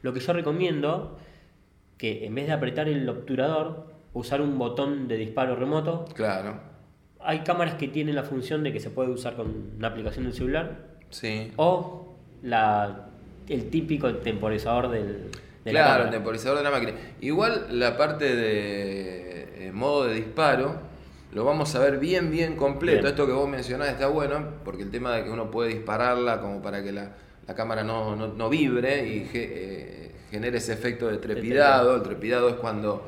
Lo 0.03 0.13
que 0.13 0.19
yo 0.19 0.33
recomiendo, 0.33 1.17
que 1.97 2.25
en 2.25 2.35
vez 2.35 2.45
de 2.47 2.53
apretar 2.53 2.87
el 2.87 3.07
obturador, 3.09 3.87
usar 4.13 4.41
un 4.41 4.57
botón 4.57 5.07
de 5.07 5.17
disparo 5.17 5.55
remoto. 5.55 6.05
Claro, 6.15 6.59
Hay 7.21 7.39
cámaras 7.39 7.75
que 7.75 7.87
tienen 7.87 8.15
la 8.15 8.23
función 8.23 8.63
de 8.63 8.71
que 8.71 8.79
se 8.79 8.89
puede 8.89 9.09
usar 9.09 9.35
con 9.35 9.71
una 9.77 9.87
aplicación 9.89 10.25
del 10.25 10.33
celular 10.33 10.77
sí. 11.09 11.51
o 11.57 12.15
la, 12.43 13.09
el 13.47 13.69
típico 13.69 14.13
temporizador 14.15 14.89
del, 14.89 15.29
de 15.65 15.73
la 15.73 15.81
Claro, 15.81 16.03
el 16.05 16.09
temporizador 16.11 16.57
de 16.59 16.63
la 16.63 16.71
máquina. 16.71 16.93
Igual 17.21 17.67
la 17.71 17.97
parte 17.97 18.35
de 18.35 19.67
eh, 19.67 19.71
modo 19.73 20.05
de 20.05 20.13
disparo 20.15 20.87
lo 21.33 21.43
vamos 21.45 21.75
a 21.75 21.79
ver 21.79 21.99
bien, 21.99 22.31
bien 22.31 22.55
completo. 22.55 22.99
Bien. 23.01 23.07
Esto 23.07 23.25
que 23.27 23.33
vos 23.33 23.47
mencionás 23.49 23.89
está 23.89 24.07
bueno, 24.07 24.45
porque 24.65 24.83
el 24.83 24.89
tema 24.91 25.11
de 25.15 25.23
que 25.25 25.29
uno 25.29 25.51
puede 25.51 25.69
dispararla 25.69 26.39
como 26.41 26.61
para 26.61 26.81
que 26.83 26.91
la, 26.91 27.11
la 27.47 27.53
cámara 27.53 27.83
no, 27.83 28.15
no- 28.15 28.29
no 28.29 28.49
vibre 28.49 29.07
y 29.07 29.25
ge- 29.25 29.51
eh, 29.51 30.11
genere 30.31 30.57
ese 30.59 30.73
efecto 30.73 31.07
de 31.07 31.17
trepidado. 31.17 31.95
El 31.97 32.01
trepidado 32.03 32.49
es 32.49 32.55
cuando 32.55 33.03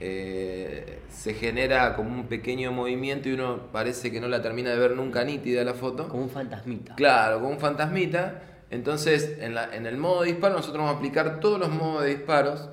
eh, 0.00 1.00
se 1.08 1.34
genera 1.34 1.94
como 1.96 2.10
un 2.10 2.26
pequeño 2.26 2.72
movimiento 2.72 3.28
y 3.28 3.32
uno 3.32 3.68
parece 3.72 4.10
que 4.12 4.20
no 4.20 4.28
la 4.28 4.42
termina 4.42 4.70
de 4.70 4.78
ver 4.78 4.92
nunca 4.92 5.24
nítida 5.24 5.64
la 5.64 5.74
foto. 5.74 6.08
Como 6.08 6.24
un 6.24 6.30
fantasmita. 6.30 6.94
Claro, 6.96 7.40
con 7.40 7.52
un 7.52 7.58
fantasmita. 7.58 8.42
Entonces, 8.70 9.38
en, 9.40 9.54
la- 9.54 9.74
en 9.74 9.86
el 9.86 9.96
modo 9.96 10.22
de 10.22 10.32
disparo, 10.32 10.54
nosotros 10.54 10.78
vamos 10.82 10.94
a 10.94 10.98
aplicar 10.98 11.40
todos 11.40 11.58
los 11.58 11.70
modos 11.70 12.02
de 12.02 12.10
disparos 12.16 12.68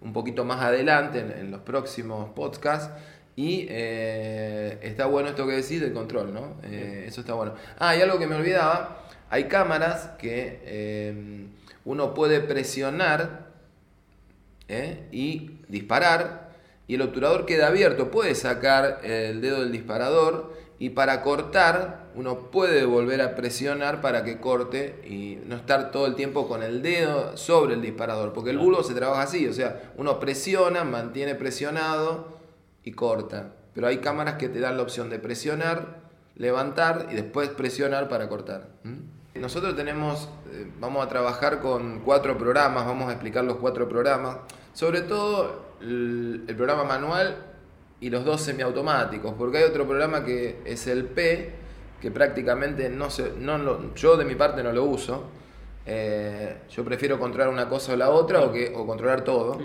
un 0.00 0.12
poquito 0.12 0.44
más 0.44 0.60
adelante 0.62 1.20
en, 1.20 1.30
en 1.32 1.50
los 1.50 1.60
próximos 1.62 2.30
podcasts. 2.34 2.90
Y 3.36 3.66
eh, 3.68 4.78
está 4.82 5.06
bueno 5.06 5.28
esto 5.28 5.46
que 5.46 5.52
decís 5.54 5.80
del 5.80 5.92
control, 5.92 6.32
¿no? 6.32 6.56
Eh, 6.64 7.04
eso 7.06 7.20
está 7.20 7.34
bueno. 7.34 7.54
Ah, 7.78 7.94
y 7.94 8.00
algo 8.00 8.18
que 8.18 8.26
me 8.26 8.34
olvidaba: 8.34 9.02
hay 9.30 9.44
cámaras 9.44 10.10
que 10.18 10.60
eh, 10.64 11.46
uno 11.84 12.12
puede 12.14 12.40
presionar 12.40 13.46
y 15.12 15.60
disparar 15.68 16.45
y 16.86 16.94
el 16.94 17.02
obturador 17.02 17.46
queda 17.46 17.68
abierto. 17.68 18.10
Puede 18.10 18.34
sacar 18.34 19.00
el 19.02 19.40
dedo 19.40 19.60
del 19.60 19.72
disparador 19.72 20.54
y 20.78 20.90
para 20.90 21.22
cortar 21.22 22.06
uno 22.14 22.50
puede 22.50 22.84
volver 22.84 23.20
a 23.20 23.34
presionar 23.34 24.00
para 24.00 24.24
que 24.24 24.40
corte 24.40 25.02
y 25.06 25.38
no 25.46 25.56
estar 25.56 25.90
todo 25.90 26.06
el 26.06 26.14
tiempo 26.14 26.48
con 26.48 26.62
el 26.62 26.82
dedo 26.82 27.36
sobre 27.36 27.74
el 27.74 27.82
disparador. 27.82 28.32
Porque 28.32 28.50
el 28.50 28.58
bulbo 28.58 28.82
se 28.82 28.94
trabaja 28.94 29.22
así, 29.22 29.46
o 29.46 29.52
sea, 29.52 29.92
uno 29.96 30.20
presiona, 30.20 30.84
mantiene 30.84 31.34
presionado 31.34 32.38
y 32.84 32.92
corta. 32.92 33.52
Pero 33.74 33.86
hay 33.86 33.98
cámaras 33.98 34.36
que 34.36 34.48
te 34.48 34.60
dan 34.60 34.76
la 34.76 34.82
opción 34.82 35.10
de 35.10 35.18
presionar, 35.18 36.00
levantar 36.36 37.08
y 37.10 37.14
después 37.14 37.48
presionar 37.50 38.08
para 38.08 38.28
cortar. 38.28 38.68
¿Mm? 38.84 39.40
Nosotros 39.40 39.76
tenemos, 39.76 40.30
eh, 40.50 40.70
vamos 40.80 41.04
a 41.04 41.08
trabajar 41.10 41.60
con 41.60 42.00
cuatro 42.00 42.38
programas, 42.38 42.86
vamos 42.86 43.08
a 43.10 43.12
explicar 43.12 43.44
los 43.44 43.56
cuatro 43.56 43.86
programas, 43.86 44.38
sobre 44.72 45.02
todo 45.02 45.65
el, 45.80 46.44
el 46.46 46.56
programa 46.56 46.84
manual 46.84 47.36
y 48.00 48.10
los 48.10 48.24
dos 48.24 48.42
semiautomáticos, 48.42 49.34
porque 49.34 49.58
hay 49.58 49.64
otro 49.64 49.86
programa 49.86 50.24
que 50.24 50.60
es 50.64 50.86
el 50.86 51.04
P, 51.04 51.50
que 52.00 52.10
prácticamente 52.10 52.88
no 52.90 53.08
se, 53.10 53.32
no 53.38 53.56
lo- 53.58 53.94
yo 53.94 54.16
de 54.16 54.24
mi 54.24 54.34
parte 54.34 54.62
no 54.62 54.72
lo 54.72 54.84
uso. 54.84 55.24
Eh, 55.86 56.56
yo 56.70 56.84
prefiero 56.84 57.18
controlar 57.18 57.48
una 57.52 57.68
cosa 57.68 57.92
o 57.92 57.96
la 57.96 58.10
otra 58.10 58.42
o, 58.42 58.52
que, 58.52 58.72
o 58.74 58.86
controlar 58.86 59.22
todo. 59.22 59.58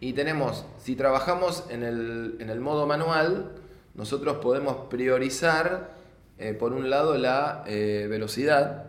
Y 0.00 0.12
tenemos, 0.14 0.66
si 0.78 0.96
trabajamos 0.96 1.64
en 1.70 1.84
el, 1.84 2.36
en 2.40 2.50
el 2.50 2.60
modo 2.60 2.86
manual, 2.86 3.52
nosotros 3.94 4.38
podemos 4.38 4.88
priorizar, 4.90 5.90
eh, 6.38 6.54
por 6.54 6.72
un 6.72 6.90
lado, 6.90 7.16
la 7.16 7.62
eh, 7.66 8.08
velocidad 8.10 8.86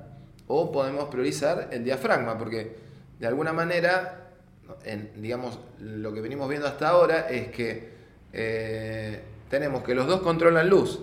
o 0.47 0.71
podemos 0.71 1.05
priorizar 1.09 1.69
el 1.71 1.83
diafragma, 1.83 2.37
porque 2.37 2.75
de 3.19 3.27
alguna 3.27 3.53
manera, 3.53 4.31
en, 4.85 5.11
digamos, 5.21 5.59
lo 5.79 6.13
que 6.13 6.21
venimos 6.21 6.49
viendo 6.49 6.67
hasta 6.67 6.89
ahora 6.89 7.29
es 7.29 7.49
que 7.49 7.89
eh, 8.33 9.21
tenemos 9.49 9.83
que 9.83 9.93
los 9.95 10.07
dos 10.07 10.21
controlan 10.21 10.69
luz, 10.69 10.99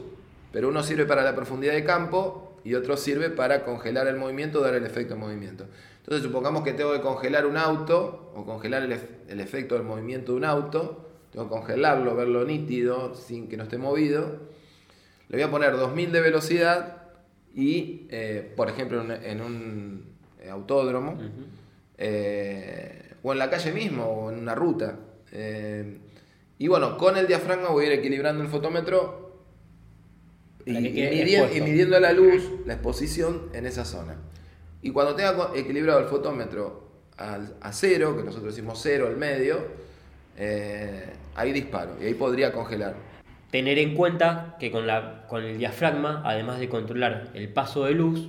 pero 0.52 0.68
uno 0.68 0.82
sirve 0.82 1.04
para 1.06 1.22
la 1.22 1.34
profundidad 1.34 1.74
de 1.74 1.84
campo 1.84 2.58
y 2.64 2.74
otro 2.74 2.96
sirve 2.96 3.30
para 3.30 3.64
congelar 3.64 4.06
el 4.08 4.16
movimiento, 4.16 4.60
dar 4.60 4.74
el 4.74 4.84
efecto 4.84 5.14
de 5.14 5.20
movimiento. 5.20 5.66
Entonces 5.98 6.22
supongamos 6.26 6.64
que 6.64 6.72
tengo 6.72 6.92
que 6.92 7.00
congelar 7.00 7.46
un 7.46 7.56
auto 7.56 8.32
o 8.34 8.44
congelar 8.44 8.82
el, 8.82 8.92
ef- 8.92 9.08
el 9.28 9.40
efecto 9.40 9.74
del 9.76 9.84
movimiento 9.84 10.32
de 10.32 10.38
un 10.38 10.44
auto, 10.44 11.06
tengo 11.32 11.44
que 11.46 11.50
congelarlo, 11.54 12.16
verlo 12.16 12.44
nítido, 12.44 13.14
sin 13.14 13.48
que 13.48 13.56
no 13.56 13.62
esté 13.62 13.78
movido. 13.78 14.38
Le 15.28 15.36
voy 15.36 15.42
a 15.44 15.50
poner 15.50 15.76
2000 15.76 16.10
de 16.10 16.20
velocidad 16.20 16.96
y, 17.54 18.06
eh, 18.10 18.52
por 18.56 18.68
ejemplo, 18.68 19.00
en, 19.02 19.10
en 19.12 19.40
un 19.40 20.04
eh, 20.40 20.50
autódromo 20.50 21.16
eh, 21.98 22.99
o 23.22 23.32
en 23.32 23.38
la 23.38 23.50
calle 23.50 23.72
mismo 23.72 24.04
o 24.04 24.30
en 24.30 24.38
una 24.38 24.54
ruta. 24.54 24.96
Eh, 25.32 25.98
y 26.58 26.68
bueno, 26.68 26.96
con 26.96 27.16
el 27.16 27.26
diafragma 27.26 27.68
voy 27.68 27.84
a 27.84 27.86
ir 27.88 27.92
equilibrando 27.98 28.42
el 28.42 28.48
fotómetro 28.48 29.30
y, 30.66 30.72
midiendo 31.62 31.98
la 32.00 32.12
luz, 32.12 32.42
la 32.66 32.74
exposición 32.74 33.48
en 33.54 33.66
esa 33.66 33.84
zona. 33.84 34.16
Y 34.82 34.90
cuando 34.90 35.14
tenga 35.14 35.50
equilibrado 35.54 36.00
el 36.00 36.06
fotómetro 36.06 36.88
al- 37.16 37.54
a 37.60 37.72
cero, 37.72 38.16
que 38.16 38.22
nosotros 38.24 38.54
decimos 38.54 38.78
cero 38.82 39.06
al 39.08 39.16
medio, 39.16 39.58
eh, 40.36 41.04
ahí 41.34 41.52
disparo 41.52 41.92
y 42.00 42.04
ahí 42.06 42.14
podría 42.14 42.52
congelar. 42.52 42.94
Tener 43.50 43.78
en 43.78 43.94
cuenta 43.94 44.56
que 44.60 44.70
con, 44.70 44.86
la, 44.86 45.26
con 45.28 45.42
el 45.42 45.58
diafragma, 45.58 46.22
además 46.24 46.60
de 46.60 46.68
controlar 46.68 47.30
el 47.34 47.48
paso 47.52 47.84
de 47.84 47.92
luz, 47.92 48.28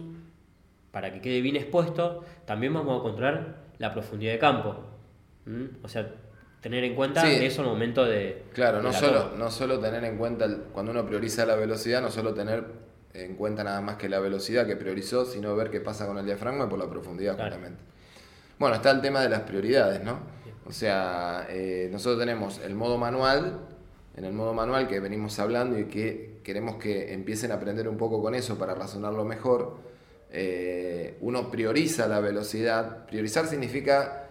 para 0.92 1.14
que 1.14 1.22
quede 1.22 1.42
bien 1.42 1.56
expuesto, 1.56 2.24
también 2.46 2.74
vamos 2.74 3.00
a 3.00 3.04
controlar 3.04 3.61
la 3.82 3.92
profundidad 3.94 4.34
de 4.34 4.40
campo. 4.40 4.76
¿Mm? 5.46 5.66
O 5.84 5.88
sea, 5.90 6.08
tener 6.62 6.84
en 6.84 6.96
cuenta 6.96 7.22
Sí. 7.24 7.44
eso 7.44 7.62
al 7.64 7.68
momento 7.68 8.06
de. 8.06 8.44
Claro, 8.54 8.78
de 8.78 8.84
no 8.84 8.94
solo, 8.94 9.24
toma. 9.24 9.38
no 9.38 9.52
solo 9.52 9.80
tener 9.80 10.04
en 10.04 10.18
cuenta, 10.18 10.46
el- 10.46 10.58
cuando 10.72 10.92
uno 10.92 11.06
prioriza 11.06 11.46
la 11.46 11.56
velocidad, 11.56 12.02
no 12.02 12.12
solo 12.12 12.34
tener 12.34 12.64
en 13.14 13.36
cuenta 13.36 13.64
nada 13.64 13.82
más 13.82 13.98
que 13.98 14.08
la 14.08 14.20
velocidad 14.20 14.66
que 14.66 14.76
priorizó, 14.78 15.26
sino 15.26 15.56
ver 15.56 15.70
qué 15.70 15.82
pasa 15.82 16.06
con 16.08 16.18
el 16.18 16.26
diafragma 16.26 16.70
por 16.70 16.80
la 16.80 16.88
profundidad 16.90 17.36
Claro. 17.36 17.52
justamente. 17.56 17.84
Bueno, 18.60 18.76
está 18.76 18.92
el 18.92 19.02
tema 19.02 19.22
de 19.22 19.30
las 19.30 19.42
prioridades, 19.42 20.04
¿no? 20.04 20.20
O 20.66 20.72
sea, 20.72 21.48
eh, 21.50 21.90
nosotros 21.92 22.20
tenemos 22.20 22.60
el 22.60 22.76
modo 22.76 22.98
manual, 23.00 23.60
en 24.16 24.24
el 24.26 24.32
modo 24.34 24.54
manual 24.54 24.88
que 24.88 25.00
venimos 25.00 25.40
hablando 25.40 25.80
y 25.80 25.86
que 25.86 26.40
queremos 26.44 26.76
que 26.76 27.14
empiecen 27.14 27.52
a 27.52 27.56
aprender 27.56 27.90
un 27.90 27.98
poco 27.98 28.22
con 28.22 28.36
eso 28.36 28.58
para 28.60 28.76
razonarlo 28.76 29.26
mejor. 29.26 29.78
Eh, 30.32 31.18
uno 31.22 31.52
prioriza 31.52 32.08
la 32.08 32.20
velocidad. 32.20 33.06
Priorizar 33.06 33.48
significa 33.48 34.28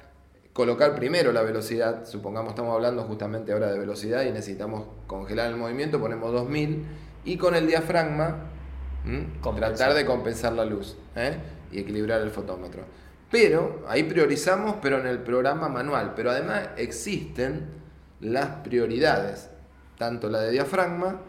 colocar 0.53 0.95
primero 0.95 1.33
la 1.33 1.43
velocidad. 1.43 2.07
Supongamos 2.07 2.51
estamos 2.51 2.75
hablando 2.75 3.03
justamente 3.05 3.53
ahora 3.53 3.71
de 3.71 3.79
velocidad 3.79 4.25
y 4.25 4.33
necesitamos 4.33 4.87
congelar 5.07 5.51
el 5.51 5.57
movimiento, 5.57 6.01
ponemos 6.01 6.33
2000 6.33 6.85
y 7.25 7.37
con 7.37 7.55
el 7.55 7.67
diafragma 7.67 8.47
tratar 9.57 9.95
de 9.95 10.05
compensar 10.05 10.53
la 10.53 10.65
luz 10.65 10.97
¿eh? 11.17 11.37
y 11.73 11.81
equilibrar 11.81 12.21
el 12.23 12.31
fotómetro. 12.31 12.83
Pero 13.31 13.85
ahí 13.89 14.03
priorizamos, 14.03 14.77
pero 14.83 14.99
en 14.99 15.07
el 15.07 15.19
programa 15.19 15.69
manual. 15.69 16.15
Pero 16.17 16.31
además 16.31 16.71
existen 16.77 17.69
las 18.21 18.49
prioridades, 18.65 19.51
tanto 19.99 20.29
la 20.29 20.41
de 20.41 20.51
diafragma 20.51 21.21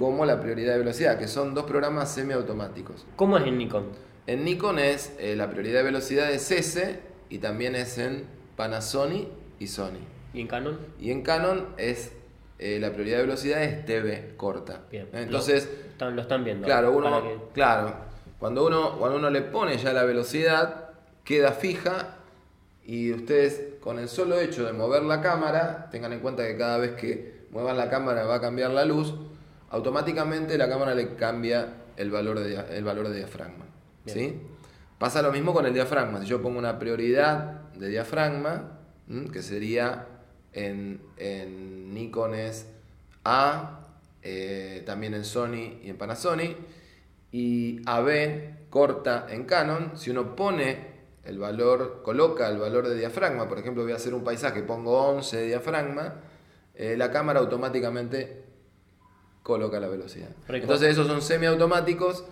como 0.00 0.24
la 0.24 0.40
prioridad 0.40 0.72
de 0.72 0.78
velocidad, 0.78 1.18
que 1.18 1.28
son 1.28 1.54
dos 1.54 1.66
programas 1.66 2.10
semiautomáticos. 2.10 3.04
¿Cómo 3.16 3.36
es 3.36 3.46
en 3.46 3.58
Nikon? 3.58 3.84
En 4.26 4.46
Nikon 4.46 4.78
es 4.78 5.14
eh, 5.18 5.36
la 5.36 5.50
prioridad 5.50 5.80
de 5.80 5.84
velocidad 5.84 6.30
es 6.30 6.50
S 6.50 7.00
y 7.28 7.36
también 7.36 7.76
es 7.76 7.98
en 7.98 8.24
Panasonic 8.56 9.28
y 9.58 9.66
Sony. 9.66 10.00
¿Y 10.32 10.40
en 10.40 10.46
Canon? 10.46 10.78
Y 10.98 11.10
en 11.10 11.20
Canon 11.20 11.66
es 11.76 12.12
eh, 12.58 12.78
la 12.80 12.92
prioridad 12.94 13.18
de 13.18 13.24
velocidad 13.24 13.62
es 13.62 13.84
TV 13.84 14.32
corta. 14.38 14.80
Bien. 14.90 15.06
Entonces, 15.12 15.68
lo, 16.00 16.22
están 16.22 16.44
viendo. 16.44 16.64
Claro, 16.64 16.92
uno, 16.96 17.50
claro, 17.52 17.94
cuando 18.38 18.66
uno, 18.66 18.98
cuando 18.98 19.18
uno 19.18 19.28
le 19.28 19.42
pone 19.42 19.76
ya 19.76 19.92
la 19.92 20.04
velocidad, 20.04 20.92
queda 21.24 21.52
fija 21.52 22.16
y 22.86 23.12
ustedes 23.12 23.74
con 23.80 23.98
el 23.98 24.08
solo 24.08 24.40
hecho 24.40 24.64
de 24.64 24.72
mover 24.72 25.02
la 25.02 25.20
cámara, 25.20 25.90
tengan 25.90 26.14
en 26.14 26.20
cuenta 26.20 26.46
que 26.46 26.56
cada 26.56 26.78
vez 26.78 26.92
que 26.92 27.44
muevan 27.50 27.76
la 27.76 27.90
cámara 27.90 28.24
va 28.24 28.36
a 28.36 28.40
cambiar 28.40 28.70
la 28.70 28.86
luz, 28.86 29.14
automáticamente 29.70 30.58
la 30.58 30.68
cámara 30.68 30.94
le 30.94 31.14
cambia 31.14 31.74
el 31.96 32.10
valor 32.10 32.40
de, 32.40 32.76
el 32.76 32.84
valor 32.84 33.08
de 33.08 33.18
diafragma. 33.18 33.64
¿sí? 34.06 34.40
Pasa 34.98 35.22
lo 35.22 35.32
mismo 35.32 35.52
con 35.52 35.66
el 35.66 35.72
diafragma. 35.72 36.20
Si 36.20 36.26
yo 36.26 36.42
pongo 36.42 36.58
una 36.58 36.78
prioridad 36.78 37.70
de 37.72 37.88
diafragma, 37.88 38.78
que 39.32 39.42
sería 39.42 40.06
en, 40.52 41.00
en 41.16 41.94
Nikon 41.94 42.34
es 42.34 42.66
A, 43.24 43.88
eh, 44.22 44.82
también 44.84 45.14
en 45.14 45.24
Sony 45.24 45.78
y 45.82 45.90
en 45.90 45.96
Panasonic, 45.96 46.56
y 47.32 47.80
AB 47.86 48.68
corta 48.70 49.26
en 49.30 49.44
Canon, 49.44 49.92
si 49.96 50.10
uno 50.10 50.34
pone 50.36 50.90
el 51.24 51.38
valor, 51.38 52.02
coloca 52.02 52.48
el 52.48 52.58
valor 52.58 52.88
de 52.88 52.96
diafragma, 52.96 53.48
por 53.48 53.58
ejemplo 53.58 53.82
voy 53.82 53.92
a 53.92 53.96
hacer 53.96 54.14
un 54.14 54.24
paisaje, 54.24 54.62
pongo 54.62 55.00
11 55.08 55.36
de 55.36 55.46
diafragma, 55.46 56.14
eh, 56.74 56.96
la 56.96 57.10
cámara 57.10 57.40
automáticamente 57.40 58.39
coloca 59.42 59.80
la 59.80 59.88
velocidad. 59.88 60.30
Entonces 60.48 60.90
esos 60.90 61.06
son 61.06 61.22
semiautomáticos 61.22 62.24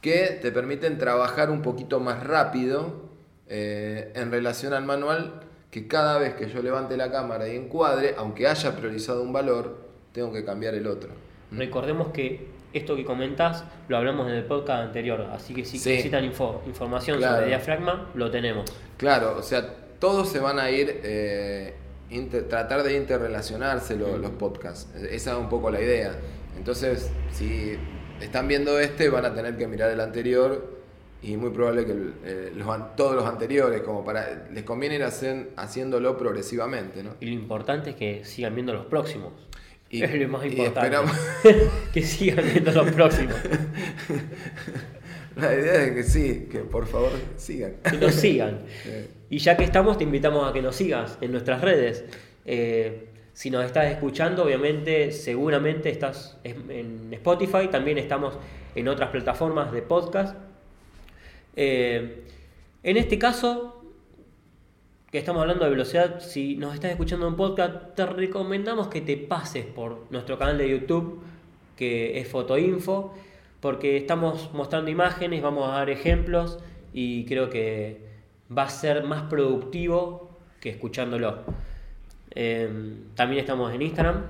que 0.00 0.38
te 0.40 0.52
permiten 0.52 0.98
trabajar 0.98 1.50
un 1.50 1.62
poquito 1.62 2.00
más 2.00 2.22
rápido 2.22 3.06
eh, 3.48 4.12
en 4.14 4.30
relación 4.30 4.72
al 4.72 4.84
manual 4.84 5.40
que 5.70 5.88
cada 5.88 6.18
vez 6.18 6.34
que 6.34 6.48
yo 6.48 6.62
levante 6.62 6.96
la 6.96 7.10
cámara 7.10 7.48
y 7.48 7.56
encuadre, 7.56 8.14
aunque 8.16 8.46
haya 8.46 8.76
priorizado 8.76 9.22
un 9.22 9.32
valor, 9.32 9.76
tengo 10.12 10.32
que 10.32 10.44
cambiar 10.44 10.74
el 10.74 10.86
otro. 10.86 11.10
¿Mm? 11.50 11.58
Recordemos 11.58 12.08
que 12.08 12.48
esto 12.72 12.96
que 12.96 13.04
comentás 13.04 13.64
lo 13.88 13.96
hablamos 13.96 14.28
en 14.28 14.34
el 14.34 14.44
podcast 14.44 14.84
anterior, 14.84 15.28
así 15.32 15.54
que 15.54 15.64
si 15.64 15.76
necesitan 15.76 16.24
información 16.24 17.20
sobre 17.20 17.46
diafragma, 17.46 18.10
lo 18.14 18.30
tenemos. 18.30 18.64
Claro, 18.96 19.36
o 19.38 19.42
sea, 19.42 19.74
todos 19.98 20.28
se 20.28 20.40
van 20.40 20.58
a 20.58 20.70
ir, 20.70 21.00
eh, 21.02 21.74
tratar 22.48 22.82
de 22.82 22.96
interrelacionarse 22.96 23.96
mm. 23.96 24.20
los 24.20 24.30
podcasts. 24.32 24.94
Esa 24.94 25.32
es 25.32 25.36
un 25.36 25.48
poco 25.48 25.70
la 25.70 25.80
idea. 25.80 26.12
Entonces, 26.56 27.10
si 27.32 27.76
están 28.20 28.48
viendo 28.48 28.78
este, 28.78 29.08
van 29.08 29.24
a 29.24 29.34
tener 29.34 29.56
que 29.56 29.66
mirar 29.66 29.90
el 29.90 30.00
anterior 30.00 30.76
y 31.22 31.36
muy 31.36 31.50
probable 31.50 31.84
que 31.84 31.94
eh, 32.24 32.52
todos 32.96 33.14
los 33.14 33.26
anteriores, 33.26 33.82
como 33.82 34.04
para 34.04 34.48
les 34.52 34.64
conviene 34.64 34.96
ir 34.96 35.02
hacer, 35.02 35.50
haciéndolo 35.56 36.16
progresivamente. 36.16 37.02
¿no? 37.02 37.14
Y 37.20 37.26
lo 37.26 37.32
importante 37.32 37.90
es 37.90 37.96
que 37.96 38.24
sigan 38.24 38.54
viendo 38.54 38.72
los 38.72 38.86
próximos. 38.86 39.32
Y, 39.90 40.02
es 40.04 40.14
lo 40.14 40.28
más 40.28 40.46
importante. 40.46 40.96
que 41.92 42.02
sigan 42.02 42.44
viendo 42.44 42.72
los 42.72 42.90
próximos. 42.92 43.36
La 45.36 45.54
idea 45.54 45.84
es 45.84 45.92
que 45.92 46.02
sí, 46.02 46.48
que 46.50 46.60
por 46.60 46.86
favor 46.86 47.10
sigan. 47.36 47.74
Que 47.82 47.98
nos 47.98 48.14
sigan. 48.14 48.60
Y 49.28 49.36
ya 49.38 49.54
que 49.56 49.64
estamos, 49.64 49.98
te 49.98 50.04
invitamos 50.04 50.48
a 50.48 50.52
que 50.54 50.62
nos 50.62 50.76
sigas 50.76 51.18
en 51.20 51.32
nuestras 51.32 51.60
redes. 51.60 52.04
Eh, 52.46 53.08
si 53.36 53.50
nos 53.50 53.66
estás 53.66 53.92
escuchando, 53.92 54.44
obviamente, 54.44 55.12
seguramente 55.12 55.90
estás 55.90 56.38
en 56.42 57.12
Spotify, 57.12 57.68
también 57.70 57.98
estamos 57.98 58.38
en 58.74 58.88
otras 58.88 59.10
plataformas 59.10 59.72
de 59.72 59.82
podcast 59.82 60.34
eh, 61.56 62.22
en 62.82 62.96
este 62.98 63.18
caso, 63.18 63.82
que 65.10 65.18
estamos 65.18 65.40
hablando 65.40 65.64
de 65.64 65.70
velocidad, 65.70 66.20
si 66.20 66.56
nos 66.56 66.74
estás 66.74 66.90
escuchando 66.90 67.26
en 67.26 67.34
podcast, 67.34 67.94
te 67.94 68.04
recomendamos 68.04 68.88
que 68.88 69.00
te 69.00 69.16
pases 69.16 69.64
por 69.64 70.06
nuestro 70.10 70.38
canal 70.38 70.58
de 70.58 70.68
YouTube, 70.68 71.22
que 71.74 72.20
es 72.20 72.28
Fotoinfo, 72.28 73.14
porque 73.60 73.96
estamos 73.96 74.52
mostrando 74.52 74.90
imágenes, 74.90 75.42
vamos 75.42 75.68
a 75.68 75.72
dar 75.72 75.90
ejemplos 75.90 76.58
y 76.92 77.24
creo 77.24 77.48
que 77.48 78.02
va 78.56 78.64
a 78.64 78.68
ser 78.68 79.02
más 79.04 79.22
productivo 79.22 80.36
que 80.60 80.68
escuchándolo. 80.68 81.44
Eh, 82.38 82.68
también 83.14 83.40
estamos 83.40 83.72
en 83.72 83.80
Instagram 83.80 84.24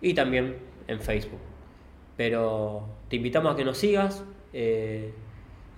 y 0.00 0.14
también 0.14 0.56
en 0.86 1.00
Facebook. 1.00 1.40
Pero 2.16 2.88
te 3.08 3.16
invitamos 3.16 3.52
a 3.52 3.56
que 3.56 3.64
nos 3.64 3.76
sigas. 3.76 4.24
Eh, 4.52 5.12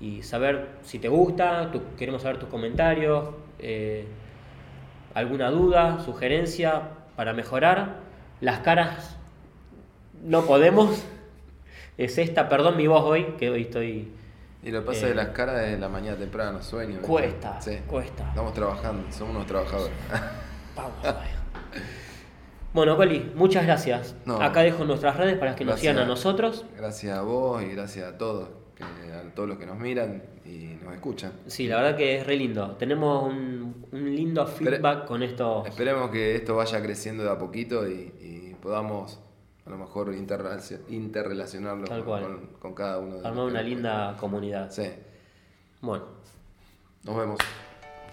y 0.00 0.22
saber 0.22 0.68
si 0.82 0.98
te 0.98 1.08
gusta, 1.08 1.70
queremos 1.96 2.22
saber 2.22 2.38
tus 2.38 2.48
comentarios, 2.48 3.28
eh, 3.60 4.04
alguna 5.14 5.50
duda, 5.50 6.00
sugerencia 6.00 6.90
para 7.16 7.32
mejorar. 7.32 8.00
Las 8.40 8.60
caras 8.60 9.16
no 10.22 10.44
podemos. 10.44 11.04
Es 11.98 12.16
esta, 12.16 12.48
perdón 12.48 12.78
mi 12.78 12.86
voz 12.86 13.04
hoy, 13.04 13.34
que 13.38 13.50
hoy 13.50 13.62
estoy... 13.62 14.10
Y 14.62 14.70
lo 14.70 14.80
que 14.80 14.86
pasa 14.86 15.00
es 15.00 15.08
que 15.08 15.14
las 15.14 15.28
caras 15.28 15.60
de 15.60 15.78
la 15.78 15.90
mañana 15.90 16.16
temprano, 16.16 16.62
sueño. 16.62 17.00
Cuesta, 17.02 17.58
cuesta. 17.86 18.28
Estamos 18.30 18.54
trabajando, 18.54 19.12
somos 19.12 19.36
unos 19.36 19.46
trabajadores. 19.46 19.94
Vamos, 20.76 20.92
Bueno, 22.72 22.96
Coli, 22.96 23.32
muchas 23.34 23.64
gracias. 23.64 24.14
Acá 24.40 24.60
dejo 24.60 24.84
nuestras 24.84 25.16
redes 25.16 25.38
para 25.38 25.54
que 25.54 25.64
nos 25.64 25.80
sigan 25.80 25.98
a 25.98 26.04
nosotros. 26.04 26.64
Gracias 26.76 27.16
a 27.16 27.22
vos 27.22 27.62
y 27.62 27.68
gracias 27.68 28.08
a 28.08 28.18
todos 28.18 28.48
a 28.82 29.34
todos 29.34 29.48
los 29.48 29.58
que 29.58 29.66
nos 29.66 29.78
miran 29.78 30.22
y 30.44 30.76
nos 30.82 30.94
escuchan. 30.94 31.32
Sí, 31.46 31.66
la 31.68 31.76
verdad 31.76 31.96
que 31.96 32.18
es 32.18 32.26
re 32.26 32.36
lindo. 32.36 32.76
Tenemos 32.76 33.24
un, 33.24 33.86
lindo 33.92 34.46
feedback 34.46 35.06
con 35.06 35.22
esto. 35.22 35.64
Esperemos 35.66 36.10
que 36.10 36.36
esto 36.36 36.56
vaya 36.56 36.82
creciendo 36.82 37.22
de 37.24 37.30
a 37.30 37.38
poquito 37.38 37.88
y, 37.88 38.56
podamos 38.62 39.18
a 39.66 39.70
lo 39.70 39.76
mejor 39.76 40.14
interrelacionarlo 40.14 41.88
con, 42.60 42.74
cada 42.74 42.98
uno 42.98 43.16
de 43.16 43.26
Armar 43.26 43.46
una 43.46 43.60
linda 43.60 44.16
comunidad. 44.18 44.70
Sí. 44.70 44.88
Bueno. 45.80 46.04
Nos 47.02 47.16
vemos. 47.16 47.38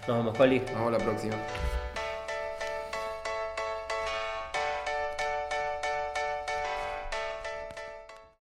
Nos 0.08 0.16
vemos, 0.16 0.36
Coli. 0.36 0.58
Nos 0.58 0.74
vemos 0.74 0.92
la 0.92 0.98
próxima. 0.98 1.36